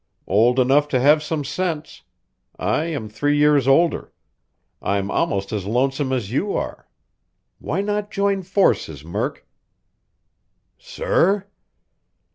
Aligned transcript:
"Old 0.25 0.59
enough 0.59 0.87
to 0.87 0.99
have 0.99 1.21
some 1.21 1.43
sense. 1.43 2.01
I 2.57 2.85
am 2.85 3.07
three 3.07 3.37
years 3.37 3.67
older. 3.67 4.11
I'm 4.81 5.11
almost 5.11 5.53
as 5.53 5.67
lonesome 5.67 6.11
as 6.11 6.31
you 6.31 6.55
are. 6.55 6.89
Why 7.59 7.81
not 7.81 8.09
join 8.09 8.41
forces, 8.41 9.05
Murk?" 9.05 9.45
"Sir?" 10.79 11.45